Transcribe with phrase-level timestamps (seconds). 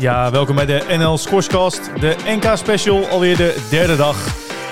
[0.00, 4.16] Ja, welkom bij de NL Scorescast, de NK Special, alweer de derde dag.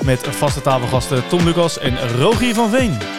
[0.05, 3.18] Met vaste tafelgasten Tom Lucas en Rogier van Veen.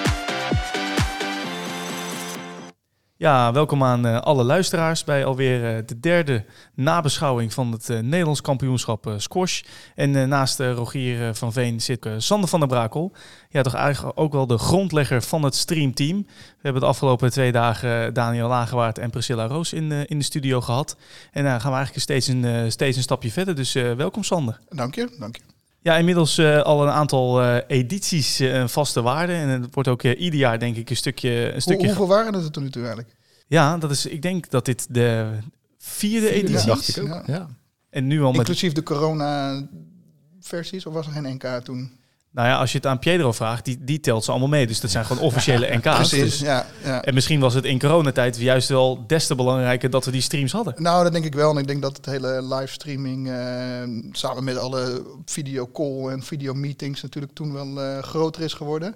[3.19, 7.99] Ja, welkom aan uh, alle luisteraars bij alweer uh, de derde nabeschouwing van het uh,
[7.99, 9.61] Nederlands kampioenschap squash.
[9.95, 13.11] En naast Rogier van Veen zit Sander van der Brakel.
[13.49, 16.17] Ja, toch eigenlijk ook wel de grondlegger van het streamteam.
[16.27, 20.61] We hebben de afgelopen twee dagen Daniel Lagerwaard en Priscilla Roos in, in de studio
[20.61, 20.97] gehad.
[21.31, 23.55] En daar gaan we eigenlijk steeds een, steeds een stapje verder.
[23.55, 24.59] Dus welkom Sander.
[24.69, 25.41] Dank je, dank je.
[25.81, 29.33] Ja, inmiddels uh, al een aantal uh, edities uh, vaste waarde.
[29.33, 31.53] En het wordt ook ieder jaar denk ik een stukje...
[31.53, 33.09] Een stukje hoeveel waren het er toen nu eigenlijk?
[33.49, 35.37] Ja, dat is, ik denk dat dit de
[35.77, 36.63] vierde, editie is.
[36.63, 37.25] dacht ik ook.
[37.25, 37.47] Ja.
[37.89, 41.97] En nu al Inclusief de corona-versies, of was er geen NK toen?
[42.31, 44.67] Nou ja, als je het aan Pietro vraagt, die, die telt ze allemaal mee.
[44.67, 45.95] Dus dat zijn gewoon officiële NK's.
[45.95, 49.89] Precies, dus, ja, ja, En misschien was het in coronatijd juist wel des te belangrijker
[49.89, 50.73] dat we die streams hadden.
[50.77, 51.51] Nou, dat denk ik wel.
[51.51, 57.33] En ik denk dat het hele livestreaming uh, samen met alle videocall en videomeetings natuurlijk
[57.33, 58.95] toen wel uh, groter is geworden.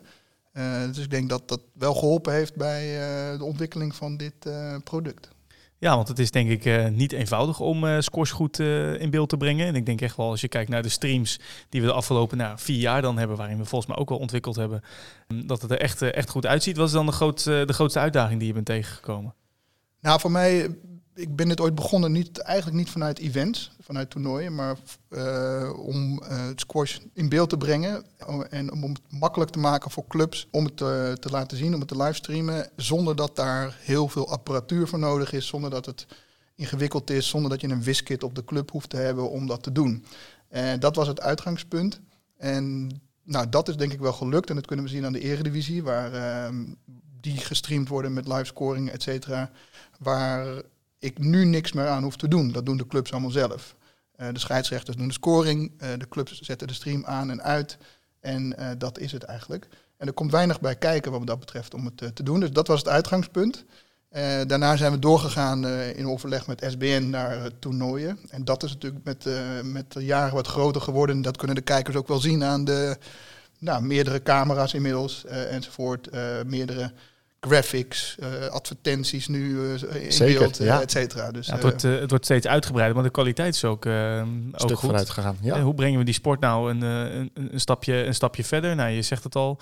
[0.53, 4.33] Uh, dus ik denk dat dat wel geholpen heeft bij uh, de ontwikkeling van dit
[4.47, 5.31] uh, product.
[5.77, 9.67] Ja, want het is denk ik niet eenvoudig om scores goed in beeld te brengen.
[9.67, 12.37] En ik denk echt wel, als je kijkt naar de streams die we de afgelopen
[12.37, 14.81] nou, vier jaar dan hebben, waarin we volgens mij ook wel ontwikkeld hebben,
[15.45, 16.77] dat het er echt, echt goed uitziet.
[16.77, 19.33] Wat is dan de, groot, de grootste uitdaging die je bent tegengekomen?
[19.99, 20.75] Nou, voor mij
[21.15, 24.77] ik ben dit ooit begonnen, niet, eigenlijk niet vanuit events, vanuit toernooien, maar
[25.09, 28.05] uh, om uh, het squash in beeld te brengen
[28.49, 31.79] en om het makkelijk te maken voor clubs om het te, te laten zien, om
[31.79, 36.05] het te livestreamen, zonder dat daar heel veel apparatuur voor nodig is, zonder dat het
[36.55, 39.63] ingewikkeld is, zonder dat je een wiskit op de club hoeft te hebben om dat
[39.63, 40.05] te doen.
[40.49, 41.99] En dat was het uitgangspunt.
[42.37, 42.89] En
[43.23, 45.83] nou, dat is denk ik wel gelukt en dat kunnen we zien aan de eredivisie,
[45.83, 46.59] waar uh,
[47.21, 49.51] die gestreamd worden met livescoring, et cetera.
[49.99, 50.61] Waar
[51.03, 52.51] ik nu niks meer aan hoef te doen.
[52.51, 53.75] Dat doen de clubs allemaal zelf.
[54.17, 57.77] Uh, de scheidsrechters doen de scoring, uh, de clubs zetten de stream aan en uit.
[58.19, 59.67] En uh, dat is het eigenlijk.
[59.97, 62.39] En er komt weinig bij kijken wat dat betreft om het te doen.
[62.39, 63.65] Dus dat was het uitgangspunt.
[64.47, 68.19] daarna zijn we doorgegaan in overleg met SBN naar toernooien.
[68.29, 69.27] En dat is natuurlijk met,
[69.63, 71.21] met de jaren wat groter geworden.
[71.21, 72.97] Dat kunnen de kijkers ook wel zien aan de
[73.59, 76.09] nou, meerdere camera's inmiddels enzovoort.
[76.45, 76.91] meerdere
[77.47, 80.81] graphics, uh, advertenties nu uh, in Zeker, beeld, ja.
[80.81, 81.31] et cetera.
[81.31, 84.23] Dus, ja, het, wordt, het wordt steeds uitgebreider, maar de kwaliteit is ook, ook
[84.57, 84.79] goed.
[84.79, 85.37] vooruit gegaan.
[85.41, 85.61] Ja.
[85.61, 88.75] hoe brengen we die sport nou een, een, een, stapje, een stapje verder?
[88.75, 89.59] Nou, je zegt het al,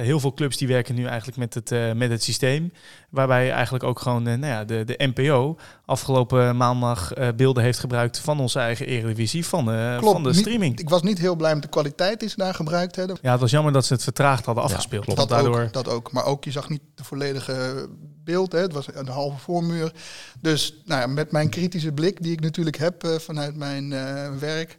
[0.00, 2.72] heel veel clubs die werken nu eigenlijk met het, uh, met het systeem.
[3.10, 8.18] Waarbij eigenlijk ook gewoon uh, nou ja, de, de NPO afgelopen maandag beelden heeft gebruikt
[8.18, 10.70] van onze eigen Eredivisie, van, Klopt, van de streaming.
[10.70, 13.18] Niet, ik was niet heel blij met de kwaliteit die ze daar gebruikt hebben.
[13.22, 15.06] Ja, het was jammer dat ze het vertraagd hadden afgespeeld.
[15.06, 15.62] Ja, dat, daardoor...
[15.62, 16.12] ook, dat ook.
[16.12, 17.88] Maar ook, je zag niet de volledige
[18.24, 18.52] beeld.
[18.52, 18.58] Hè.
[18.58, 19.92] Het was een halve voormuur.
[20.40, 23.90] Dus nou ja, met mijn kritische blik, die ik natuurlijk heb vanuit mijn
[24.38, 24.76] werk...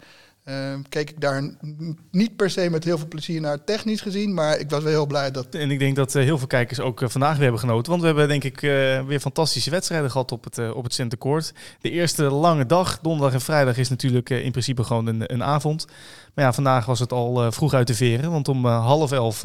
[0.49, 0.55] Uh,
[0.89, 1.43] keek ik daar
[2.11, 5.05] niet per se met heel veel plezier naar technisch gezien, maar ik was wel heel
[5.05, 5.47] blij dat.
[5.55, 8.01] En ik denk dat uh, heel veel kijkers ook uh, vandaag weer hebben genoten, want
[8.01, 8.59] we hebben denk ik
[9.07, 11.53] weer fantastische wedstrijden gehad op het, op het.
[11.81, 15.87] De eerste lange dag, donderdag en vrijdag, is natuurlijk in principe gewoon een, een avond.
[16.33, 19.43] Maar ja, vandaag was het al vroeg uit de veren, want om half elf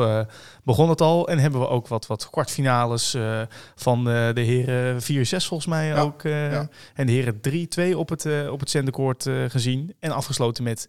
[0.63, 1.29] begon het al.
[1.29, 3.17] En hebben we ook wat, wat kwartfinales
[3.75, 6.23] van de heren 4-6 volgens mij ja, ook.
[6.23, 6.69] Ja.
[6.95, 7.41] En de heren
[7.93, 9.95] 3-2 op het, op het gezien.
[10.01, 10.89] En afgesloten met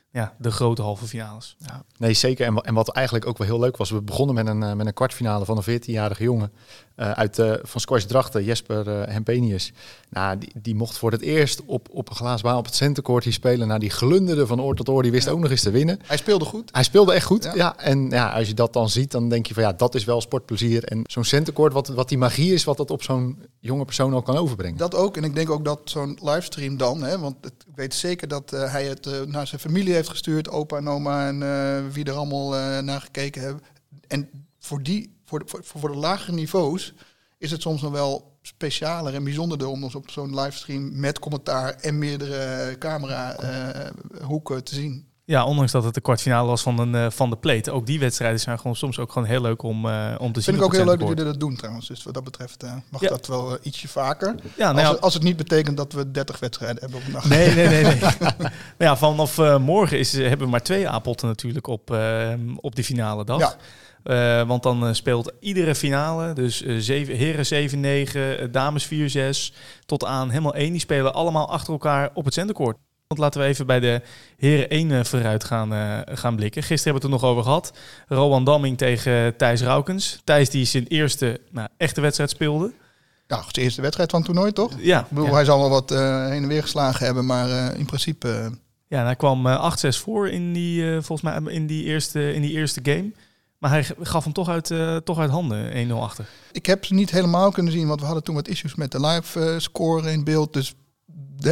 [0.13, 1.55] ja, de grote halve finales.
[1.59, 1.83] Ja.
[1.97, 2.45] Nee, zeker.
[2.45, 4.85] En, en wat eigenlijk ook wel heel leuk was, we begonnen met een, uh, met
[4.85, 6.51] een kwartfinale van een 14-jarige jongen
[6.95, 9.73] uh, uit uh, van Squash Drachten, Jesper Hempenius.
[10.09, 13.23] Nou, die, die mocht voor het eerst op, op een glazen baan op het centercourt
[13.23, 13.67] hier spelen.
[13.67, 15.31] Nou, die glunderde van oor tot oor, die wist ja.
[15.31, 15.99] ook nog eens te winnen.
[16.05, 16.69] Hij speelde goed.
[16.71, 17.55] Hij speelde echt goed, ja.
[17.55, 17.77] ja.
[17.77, 20.21] En ja, als je dat dan ziet, dan denk je van ja, dat is wel
[20.21, 20.83] sportplezier.
[20.83, 24.25] En zo'n centercourt, wat, wat die magie is, wat dat op zo'n jonge persoon ook
[24.25, 24.77] kan overbrengen.
[24.77, 25.17] Dat ook.
[25.17, 28.85] En ik denk ook dat zo'n livestream dan, hè, want ik weet zeker dat hij
[28.85, 33.01] het naar zijn familie gestuurd, opa en oma en uh, wie er allemaal uh, naar
[33.01, 33.63] gekeken hebben.
[34.07, 34.29] En
[34.59, 36.93] voor, die, voor, de, voor, voor de lagere niveaus
[37.37, 41.73] is het soms nog wel specialer en bijzonderder om ons op zo'n livestream met commentaar
[41.73, 43.89] en meerdere camera uh,
[44.21, 45.10] hoeken te zien.
[45.31, 47.71] Ja, ondanks dat het de kwartfinale was van, een, uh, van de plate.
[47.71, 50.53] Ook die wedstrijden zijn gewoon soms ook gewoon heel leuk om, uh, om te zien.
[50.53, 51.87] Vind ik ook heel leuk dat jullie dat doen trouwens.
[51.87, 53.09] Dus wat dat betreft uh, mag ja.
[53.09, 54.35] dat wel ietsje vaker.
[54.57, 57.11] Ja, nou als, het, als, het niet betekent dat we 30 wedstrijden hebben op een
[57.11, 57.25] dag.
[57.29, 57.83] Nee, nee, nee.
[57.83, 57.99] nee.
[58.19, 61.97] nou ja, vanaf morgen is, hebben we maar twee apotten natuurlijk op,
[62.55, 63.39] op die finale dag.
[63.39, 63.55] Ja.
[64.03, 68.89] Uh, want dan uh, speelt iedere finale, dus uh, zeven, heren 7-9, dames
[69.51, 69.55] 4-6,
[69.85, 70.71] tot aan helemaal 1.
[70.71, 72.77] Die spelen allemaal achter elkaar op het centercourt.
[73.11, 74.01] Want laten we even bij de
[74.37, 75.69] heren 1 vooruit gaan,
[76.17, 76.63] gaan blikken.
[76.63, 77.73] Gisteren hebben we het er nog over gehad.
[78.07, 80.21] Rowan Damming tegen Thijs Raukens.
[80.23, 82.71] Thijs die zijn eerste nou, echte wedstrijd speelde.
[83.27, 84.71] Ja, zijn eerste wedstrijd van het toernooi, toch?
[84.79, 85.33] Ja, Ik bedoel, ja.
[85.33, 88.29] hij zal wel wat eh, heen en weer geslagen hebben, maar eh, in principe...
[88.31, 88.45] eh,
[88.87, 92.33] Ja, en hij kwam eh, 8-6 voor in die, eh, volgens mij in die, eerste,
[92.33, 93.11] in die eerste game.
[93.57, 96.25] Maar hij gaf hem toch uit, eh, toch uit handen, 1-0 achter.
[96.51, 98.99] Ik heb ze niet helemaal kunnen zien, want we hadden toen wat issues met de
[98.99, 100.53] live eh, score in beeld.
[100.53, 100.73] Dus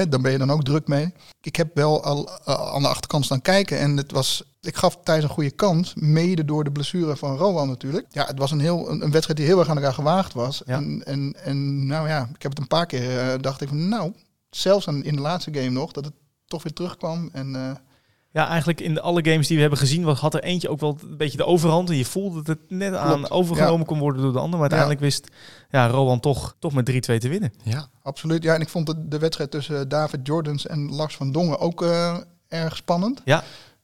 [0.10, 1.14] daar ben je dan ook druk mee.
[1.42, 4.98] Ik heb wel al eh, aan de achterkant staan kijken en het was, ik gaf
[5.04, 8.06] Thijs een goede kans, mede door de blessure van Rowan natuurlijk.
[8.10, 10.62] Ja, het was een, heel, een, een wedstrijd die heel erg aan elkaar gewaagd was.
[10.66, 10.76] Ja.
[10.76, 13.90] En, en, en nou ja, ik heb het een paar keer, eh, dacht ik van
[13.90, 14.14] nou,
[14.50, 16.14] zelfs aan- in de laatste game nog, dat het
[16.46, 17.30] toch weer terugkwam.
[17.34, 17.72] En eh,
[18.32, 21.18] Ja, eigenlijk in alle games die we hebben gezien, had er eentje ook wel een
[21.18, 21.90] beetje de overhand.
[21.90, 24.60] En je voelde dat het net aan overgenomen kon worden door de ander.
[24.60, 25.28] Maar uiteindelijk wist
[25.70, 27.54] ja, Rowan toch, toch met 3-2 te winnen.
[27.64, 28.44] Ja, absoluut.
[28.44, 31.82] Ja, en ik vond de, de wedstrijd tussen David Jordans en Lars van Dongen ook
[31.82, 32.18] eh,
[32.48, 33.22] erg spannend.
[33.26, 33.44] Ja.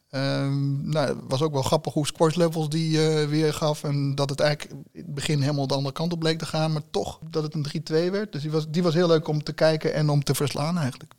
[0.09, 3.83] Ehm, nou, het was ook wel grappig hoe squash levels die eh, weer gaf.
[3.83, 6.71] En dat het eigenlijk in het begin helemaal de andere kant op bleek te gaan.
[6.71, 8.31] Maar toch dat het een 3-2 werd.
[8.31, 11.13] Dus die was, die was heel leuk om te kijken en om te verslaan eigenlijk.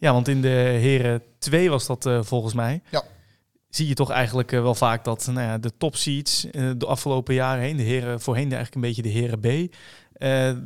[0.00, 0.48] Ja, want in de
[0.80, 2.82] heren 2 was dat eh, volgens mij.
[2.90, 3.02] Ja.
[3.68, 6.86] Zie je toch eigenlijk eh, wel vaak dat nou ja, de top seeds eh, de
[6.86, 9.74] afgelopen jaren heen, de heren voorheen eigenlijk een beetje de heren B,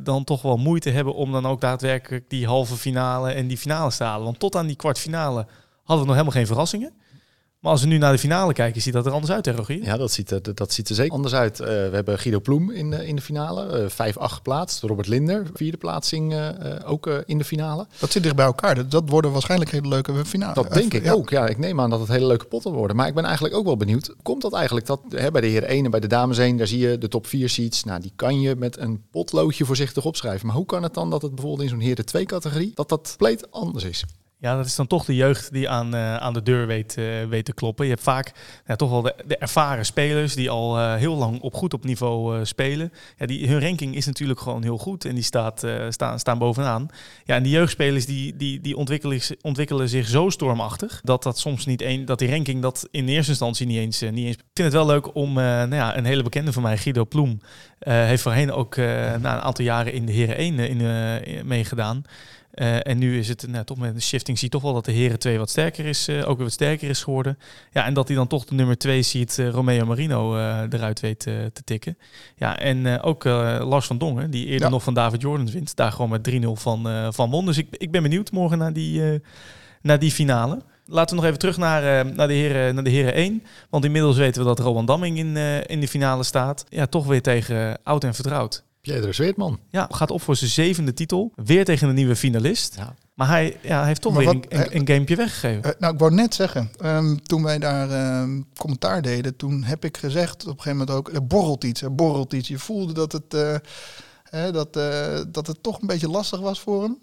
[0.05, 3.91] dan toch wel moeite hebben om dan ook daadwerkelijk die halve finale en die finale
[3.91, 4.25] te halen.
[4.25, 5.47] Want tot aan die kwartfinale
[5.83, 6.93] hadden we nog helemaal geen verrassingen.
[7.65, 9.83] Maar als we nu naar de finale kijken, ziet dat er anders uit, hè, Rogier?
[9.83, 11.59] ja dat, ziet er, dat ziet er zeker anders uit.
[11.59, 14.81] Eh, we hebben Guido Ploem in, de- in de finale, eh 5-8 geplaatst.
[14.81, 17.87] Robert Linder, vierde plaatsing eh, eh, ook eh, in de finale.
[17.99, 18.75] Dat zit dicht bij elkaar.
[18.75, 20.53] Dat, dat worden waarschijnlijk hele leuke finale.
[20.53, 21.11] Dat denk ik Ja.
[21.11, 21.29] ook.
[21.29, 22.95] Ja, ik neem aan dat het hele leuke potten worden.
[22.95, 24.13] Maar ik ben eigenlijk ook wel benieuwd.
[24.21, 26.67] Komt dat eigenlijk dat hè, bij de heren 1 en bij de dames 1, daar
[26.67, 27.83] zie je de top 4 seats.
[27.83, 30.47] Nou, die kan je met een potloodje voorzichtig opschrijven.
[30.47, 33.07] Maar hoe kan het dan dat het bijvoorbeeld in zo'n heren 2 categorie, dat dat
[33.07, 34.05] compleet anders is?
[34.39, 37.05] Ja, dat is dan toch de jeugd die aan, eh, aan de deur weet, eh,
[37.29, 37.85] weet te kloppen.
[37.85, 38.31] Je hebt vaak
[38.65, 41.83] ja, toch wel de, de ervaren spelers die al eh, heel lang op goed op
[41.83, 42.91] niveau spelen.
[43.17, 46.87] Ja, die, hun ranking is natuurlijk gewoon heel goed en die staat, staan, staan bovenaan.
[47.23, 51.65] Ja, en die jeugdspelers die, die, die ontwikkelen, ontwikkelen zich zo stormachtig dat dat soms
[51.65, 54.35] niet een, dat die ranking dat in eerste instantie niet eens, niet eens.
[54.35, 57.41] Ik vind het wel leuk om, nou ja, een hele bekende van mij, Guido Ploem,
[57.79, 62.03] heeft voorheen ook na een aantal jaren in de Heren 1 in, meegedaan.
[62.55, 64.85] Eh, en nu is het nou, toch met een shifting zie je toch wel dat
[64.85, 67.37] de heren 2 wat sterker is, eh, ook weer wat sterker is geworden.
[67.71, 70.35] Ja, en dat hij dan toch de nummer 2 ziet, eh, Romeo Marino,
[70.69, 71.97] eruit weet te tikken.
[72.35, 74.69] Ja, en ook Lars van Dongen, die eerder Ja.
[74.73, 77.45] nog van David Jordan wint, daar gewoon met 3-0 van, van won.
[77.45, 79.21] Dus ik, ik ben benieuwd morgen naar die,
[79.81, 80.61] naar die finale.
[80.85, 83.43] Laten we nog even terug naar, naar, de heren, naar de heren 1.
[83.69, 85.37] Want inmiddels weten we dat Rowan Damming in,
[85.67, 86.65] in de finale staat.
[86.69, 88.63] Ja, toch weer tegen oud en vertrouwd.
[88.93, 89.59] Pedro Zweertman.
[89.69, 91.31] Ja, gaat op voor zijn zevende titel.
[91.35, 92.75] Weer tegen een nieuwe finalist.
[92.77, 92.95] Ja.
[93.13, 95.63] Maar hij, ja, hij heeft toch Maar weer wat- een, een, een gamepje weggegeven.
[95.63, 99.85] Eh, nou, ik wou net zeggen, ehm, toen wij daar ehm, commentaar deden, toen heb
[99.85, 102.47] ik gezegd op een gegeven moment ook, er borrelt iets, er borrelt iets.
[102.47, 106.83] Je voelde dat het, eh, dat, eh, dat het toch een beetje lastig was voor
[106.83, 106.97] hem.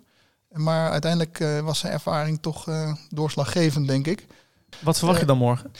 [0.52, 4.26] Maar uiteindelijk eh, was zijn ervaring toch eh, doorslaggevend, denk ik.
[4.81, 5.70] Wat verwacht je dan morgen?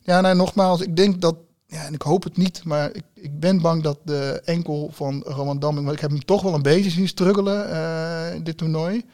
[0.00, 1.36] Ja, nou, nogmaals, ik denk dat,
[1.72, 5.22] ja, en ik hoop het niet, maar ik, ik ben bang dat de enkel van
[5.26, 8.56] Roman Damming, want ik heb hem toch wel een beetje zien struggelen eh, in dit
[8.56, 9.04] toernooi.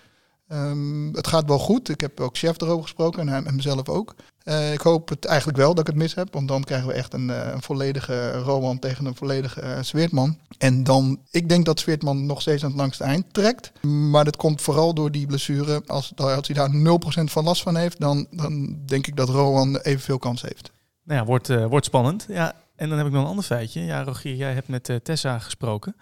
[0.49, 1.89] Ehm, het gaat wel goed.
[1.89, 4.15] Ik heb ook chef erover gesproken en hij hemzelf ook.
[4.43, 6.93] Eh, ik hoop het eigenlijk wel dat ik het mis heb, want dan krijgen we
[6.93, 10.39] echt een, eh, een volledige Roman tegen een volledige Zweertman.
[10.59, 13.73] En dan, ik denk dat Zweertman nog steeds aan het langste eind trekt.
[13.83, 15.83] Maar dat komt vooral door die blessure.
[15.87, 19.77] Als, als hij daar 0% van last van heeft, dan, dan denk ik dat Rowan
[19.77, 20.71] evenveel kans heeft.
[21.09, 22.27] Nou ja, wordt, eh, wordt spannend.
[22.29, 23.81] Ja, en dan heb ik nog een ander feitje.
[23.81, 25.97] Ja, Rogier, jij hebt met eh, Tessa gesproken.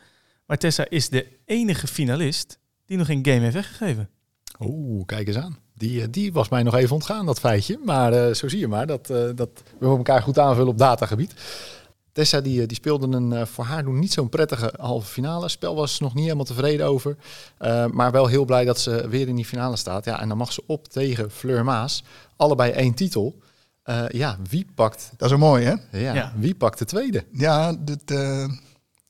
[0.47, 4.09] Maar Tessa is de enige finalist die nog geen game heeft weggegeven.
[4.61, 5.59] Oeh, kijk eens aan.
[5.75, 7.79] Die, eh, die was mij nog even ontgaan, dat feitje.
[7.85, 11.35] Maar zo zie je maar, dat, dat we elkaar goed aanvullen op datagebied.
[12.13, 15.49] Tessa die, die speelde een voor haar doen niet zo'n prettige halve finale.
[15.49, 17.17] Spel was nog niet helemaal tevreden over.
[17.91, 20.05] Maar wel heel blij dat ze weer in die finale staat.
[20.05, 22.05] Ja, en dan mag ze op tegen Fleur Maas.
[22.37, 23.39] Allebei één titel.
[23.87, 25.99] Eh, ja, wie pakt, Dat is een mooi, hè?
[25.99, 26.33] ja, Ja.
[26.37, 27.25] wie pakt de tweede?
[27.33, 28.49] Ja, dit, eh,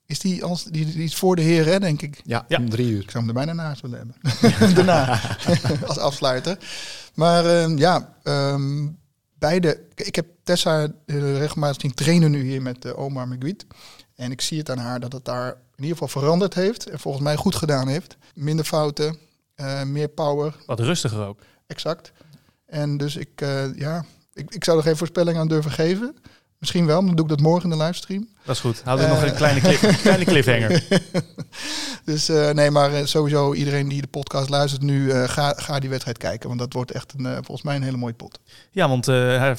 [0.05, 2.21] is die, als, die, die is voor de heren, hè, denk ik.
[2.23, 2.57] Ja, Ja.
[2.57, 3.01] om drie uur.
[3.01, 4.75] Ik zou hem er bijna naast willen hebben.
[4.75, 5.19] Daarna,
[5.87, 6.57] als afsluiter.
[7.13, 8.87] Maar ehm, ja, ehm,
[9.39, 9.79] beide...
[9.95, 13.65] Ik heb Tessa eh, regelmatig zien trainen nu hier met eh, Omar Meguit.
[14.15, 16.89] En ik zie het aan haar dat het daar in ieder geval veranderd heeft.
[16.89, 18.17] En volgens mij goed gedaan heeft.
[18.35, 19.17] Minder fouten,
[19.55, 21.39] eh, meer power, Wat rustiger ook.
[21.67, 22.11] exact.
[22.65, 24.05] En dus ik, eh, ja,
[24.37, 26.15] ik, ik zou er geen voorspelling aan durven geven.
[26.59, 28.27] Misschien wel, maar dan doe ik dat morgen in de livestream.
[28.45, 28.81] Dat is goed.
[28.83, 29.19] Houden we Eh.
[29.21, 30.83] nog een kleine, cliff, kleine cliffhanger.
[32.05, 35.89] Dus eh, nee, maar eh, sowieso iedereen die de podcast luistert nu, ga, ga die
[35.89, 36.47] wedstrijd kijken.
[36.47, 38.39] Want dat wordt echt een, volgens mij een hele mooie pot.
[38.71, 39.57] Ja, want haar,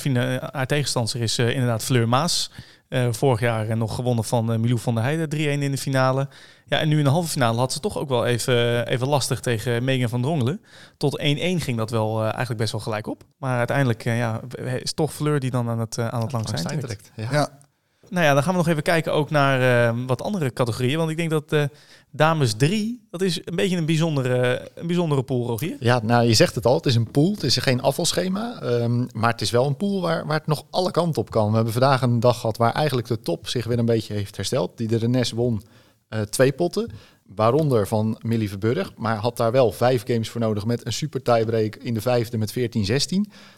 [0.52, 2.50] haar tegenstander is inderdaad Fleur Maas.
[2.88, 6.28] Uh, vorig jaar nog gewonnen van uh, Milou van der Heijden, 3-1 in de finale.
[6.66, 9.40] Ja, en nu in de halve finale had ze toch ook wel even, even lastig
[9.40, 10.60] tegen Megan van Drongelen.
[10.96, 13.22] Tot 1-1 ging dat wel eigenlijk best wel gelijk op.
[13.38, 17.10] Maar uiteindelijk ja, is toch Fleur die dan aan het, aan het langste eind trekt.
[17.14, 17.28] Ja.
[17.30, 17.58] ja.
[18.10, 20.98] Nou ja, dan gaan we nog even kijken ook naar uh, wat andere categorieën.
[20.98, 21.64] Want ik denk dat uh,
[22.10, 25.76] dames 3, dat is een beetje een bijzondere, een bijzondere pool, Rogier.
[25.80, 27.32] Ja, nou je zegt het al, het is een pool.
[27.32, 28.62] Het is geen afvalschema.
[28.62, 31.48] Um, maar het is wel een pool waar, waar het nog alle kanten op kan.
[31.48, 34.36] We hebben vandaag een dag gehad waar eigenlijk de top zich weer een beetje heeft
[34.36, 34.76] hersteld.
[34.76, 35.62] Die de Rennes won
[36.10, 36.90] uh, twee potten.
[37.34, 38.92] Waaronder van Millie Verburg.
[38.96, 42.38] Maar had daar wel vijf games voor nodig met een super tiebreak in de vijfde
[42.38, 42.62] met 14-16.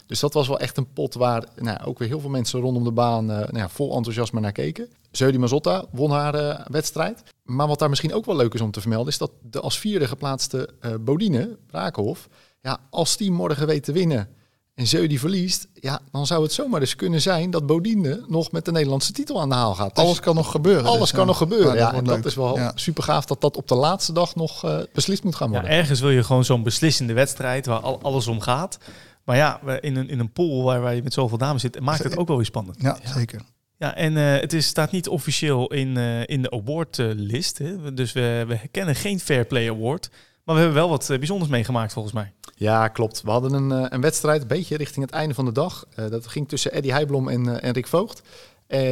[0.05, 2.83] Dus dat was wel echt een pot waar nou, ook weer heel veel mensen rondom
[2.83, 4.89] de baan uh, nou vol enthousiasme naar keken.
[5.11, 7.23] Zeudi Mazotta won haar uh, wedstrijd.
[7.43, 9.11] Maar wat daar misschien ook wel leuk is om te vermelden...
[9.11, 12.27] is dat de als vierde geplaatste uh, Bodine, Brakenhof...
[12.63, 14.29] Ja, als die morgen weet te winnen
[14.73, 18.51] en Zeu die verliest, ja, dan zou het zomaar eens kunnen zijn dat Bodine nog
[18.51, 19.95] met de Nederlandse titel aan de haal gaat.
[19.95, 20.85] Dus alles kan nog gebeuren.
[20.85, 21.75] Alles dus, kan nog gebeuren.
[21.75, 24.77] Ja, en dat is wel super gaaf dat dat op de laatste dag nog uh,
[24.93, 25.69] beslist moet gaan worden.
[25.69, 28.77] Ja, ergens wil je gewoon zo'n beslissende wedstrijd waar al, alles om gaat.
[29.23, 32.03] Maar ja, in een, in een pool waar, waar je met zoveel dames zit, maakt
[32.03, 32.81] het ook wel weer spannend.
[32.81, 33.41] Ja, zeker.
[33.77, 37.61] Ja, en uh, het is, staat niet officieel in, uh, in de awardlist.
[37.93, 40.09] Dus we, we kennen geen Fair Play Award.
[40.43, 42.33] Maar we hebben wel wat bijzonders meegemaakt volgens mij.
[42.61, 43.21] Ja, klopt.
[43.21, 45.85] We hadden een, eh, een wedstrijd, een beetje richting het einde van de dag.
[45.99, 48.21] Uh, dat ging tussen Eddie Heijblom en, uh, en Rick Voogd.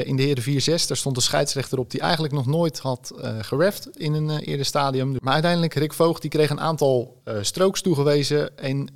[0.04, 3.12] in de heren 4-6, daar stond een scheidsrechter op die eigenlijk nog nooit had
[3.42, 5.18] gereft in een eerder stadium.
[5.22, 8.58] Maar uiteindelijk, Rick Voogd, die kreeg een aantal strokes toegewezen.
[8.58, 8.88] En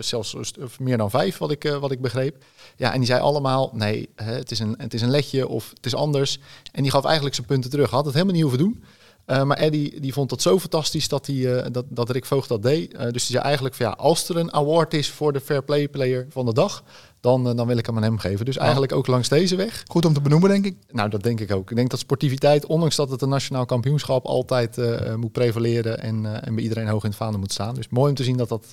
[0.00, 0.36] zelfs
[0.78, 2.44] meer dan vijf, wat ik, wat ik begreep.
[2.76, 5.86] Ja, en die zei allemaal, nee, het, is een, het is een letje of het
[5.86, 6.38] is anders.
[6.72, 7.90] En die gaf eigenlijk zijn punten terug.
[7.90, 8.84] Had het helemaal niet hoeven doen.
[9.30, 12.48] Uh, maar Eddie die vond dat zo fantastisch dat, hij, uh, dat, dat Rick Voogd
[12.48, 12.94] dat deed.
[12.94, 15.62] Uh, dus die zei eigenlijk van ja, als er een award is voor de Fair
[15.62, 16.82] Play Player van de dag,
[17.20, 18.44] dan, dan wil ik hem aan hem geven.
[18.44, 19.82] Dus eigenlijk ook langs deze weg.
[19.86, 20.76] Goed om te benoemen, denk ik.
[20.90, 21.70] Nou, dat denk ik ook.
[21.70, 24.76] Ik denk dat sportiviteit, ondanks dat het een nationaal kampioenschap altijd
[25.16, 27.74] moet prevaleren en, en bij iedereen hoog in het vaandel moet staan.
[27.74, 28.66] Dus mooi om te zien dat dat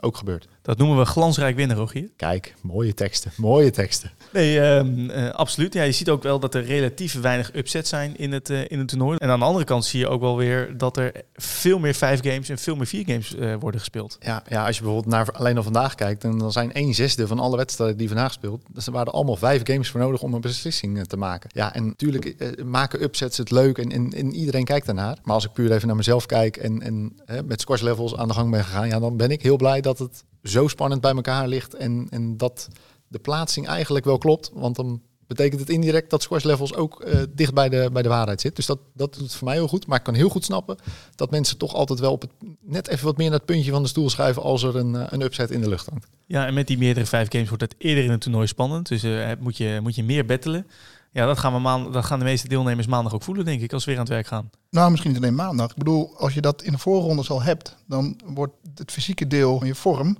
[0.00, 0.48] ook gebeurt.
[0.62, 2.10] Dat noemen we glansrijk winnen, Rogier.
[2.16, 4.10] Kijk, mooie teksten, mooie teksten.
[4.32, 5.74] Nee, uh, uh, absoluut.
[5.74, 8.78] Ja, je ziet ook wel dat er relatief weinig upsets zijn in het, uh, in
[8.78, 9.16] het toernooi.
[9.18, 12.22] En aan de andere kant zie je ook wel weer dat er veel meer vijf
[12.22, 14.16] games en veel meer vier games worden gespeeld.
[14.20, 17.26] Ja, ja, als je bijvoorbeeld naar alleen al vandaag kijkt, dan, dan zijn een zesde
[17.26, 18.62] van alle wedstrijden die vandaag speelt.
[18.72, 21.50] Dus er waren allemaal vijf games voor nodig om een beslissing te maken.
[21.54, 25.18] Ja, en natuurlijk maken upsets het leuk en, en, en, iedereen kijkt daarnaar.
[25.22, 28.34] Maar als ik puur even naar mezelf kijk en, en met squash levels aan de
[28.34, 31.48] gang ben gegaan, ja, dan ben ik heel blij dat het zo spannend bij elkaar
[31.48, 32.68] ligt en, en dat
[33.08, 34.50] de plaatsing eigenlijk wel klopt.
[34.54, 38.08] Want dan betekent het indirect dat squash levels ook uh, dicht bij de, bij de
[38.08, 38.56] waarheid zit.
[38.56, 39.86] Dus dat, dat doet het voor mij heel goed.
[39.86, 40.76] Maar ik kan heel goed snappen
[41.14, 42.30] dat mensen toch altijd wel op het,
[42.60, 45.06] net even wat meer naar het puntje van de stoel schuiven als er een, eh,
[45.08, 46.06] een upset in de lucht hangt.
[46.26, 48.88] Ja, en met die meerdere vijf games wordt het eerder in het toernooi spannend.
[48.88, 50.66] Dus uh, moet, je, moet je meer battelen.
[51.12, 53.72] Ja, dat gaan, we maand, dat gaan de meeste deelnemers maandag ook voelen, denk ik,
[53.72, 54.50] als we weer aan het werk gaan.
[54.70, 55.70] Nou, misschien niet alleen maandag.
[55.70, 59.58] Ik bedoel, als je dat in de voorrondes al hebt, dan wordt het fysieke deel
[59.58, 60.16] van je vorm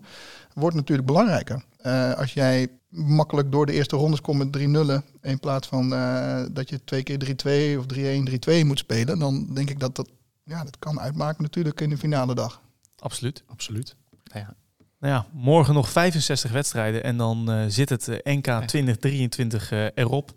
[0.54, 1.64] wordt natuurlijk belangrijker.
[1.86, 5.92] Uh, als jij makkelijk door de eerste rondes komt met drie nullen, in plaats van
[5.92, 9.96] uh, dat je twee keer 3-2 of 3-1, 3-2 moet spelen, dan denk ik dat
[9.96, 10.10] dat,
[10.44, 12.60] ja, dat kan uitmaken natuurlijk in de finale dag.
[12.98, 13.42] Absoluut.
[13.46, 13.96] Absoluut.
[14.24, 14.54] Nou ja.
[14.98, 20.32] Nou ja, morgen nog 65 wedstrijden en dan uh, zit het NK 2023 erop.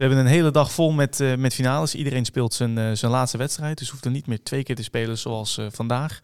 [0.00, 1.94] We hebben een hele dag vol met, uh, met finales.
[1.94, 3.78] Iedereen speelt zijn, uh, zijn laatste wedstrijd.
[3.78, 6.20] Dus hoeft er niet meer twee keer te spelen zoals uh, vandaag.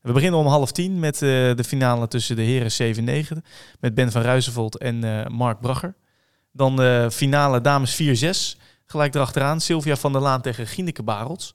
[0.00, 2.96] We beginnen om half tien met de finale tussen de heren
[3.34, 3.36] 7-9.
[3.80, 5.94] Met Ben van Ruizenvold en Mark Bracher.
[6.52, 8.02] Dan de finale dames
[8.56, 8.60] 4-6.
[8.84, 9.60] Gelijk erachteraan.
[9.60, 11.54] Sylvia van der Laan tegen Gineke Barels.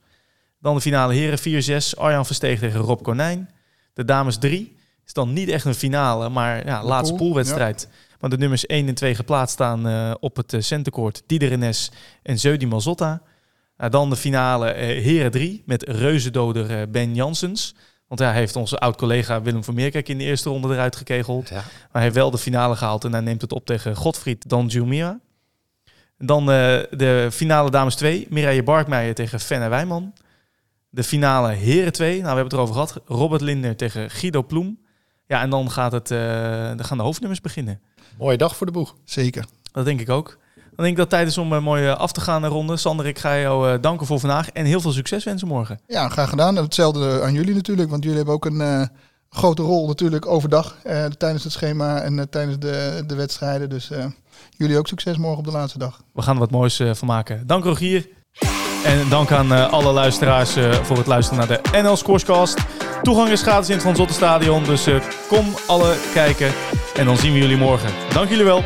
[0.60, 1.98] Dan de finale heren 4-6.
[1.98, 3.50] Arjan Versteeg tegen Rob Konijn.
[3.94, 7.88] De dames 3 is dan niet echt een finale, maar ja, laatste poolwedstrijd.
[7.90, 7.96] Ja.
[8.20, 11.24] Want de nummers 1 en 2 geplaatst staan uh, op het uh, centercourt.
[11.26, 11.92] Diederenes
[12.22, 13.22] en Zeudi Mazotta.
[13.78, 17.76] Uh, dan de finale Heren 3 met reuzendoder Ben Jansens.
[18.08, 21.50] Want ja, hij heeft onze oud-collega Willem van Meerkijk in de eerste ronde eruit gekegeld.
[21.50, 21.56] Ja.
[21.56, 25.20] Maar hij heeft wel de finale gehaald en hij neemt het op tegen Godfried Danjumira.
[26.18, 30.14] Dan de finale dames 2, Mireille Barkmeijer tegen Fenne Wijman.
[30.90, 33.02] De finale Heren 2, nou we hebben het erover gehad.
[33.06, 34.83] Robert Linder tegen Guido Ploem.
[35.34, 36.08] Ja, en dan, gaat het,
[36.78, 37.80] dan gaan de hoofdnummers beginnen.
[38.18, 38.96] Mooie dag voor de boeg.
[39.04, 39.46] Zeker.
[39.72, 40.38] Dat denk ik ook.
[40.76, 42.78] Dan denk ik dat het tijd is om uh, mooi af te gaan ronde.
[42.78, 45.80] Sander, ik ga jou uh, danken voor vandaag en heel veel succes wensen morgen.
[45.88, 46.56] Ja, graag gedaan.
[46.56, 48.84] Hetzelfde aan jullie natuurlijk, want jullie hebben ook een uh,
[49.30, 50.76] grote rol natuurlijk overdag
[51.18, 53.70] tijdens het schema en tijdens de, de wedstrijden.
[53.70, 53.92] Dus
[54.50, 56.02] jullie ook succes morgen op de laatste dag.
[56.14, 57.48] We gaan er wat moois van maken.
[57.48, 58.08] Dank Rogier.
[58.84, 62.58] En dank aan alle luisteraars voor het luisteren naar de NL Scorescast.
[63.04, 64.88] Toegang is gratis in het Van Zotte Stadion, dus
[65.28, 66.54] kom alle kijken.
[66.96, 67.90] En dan zien we jullie morgen.
[68.14, 68.64] Dank jullie wel.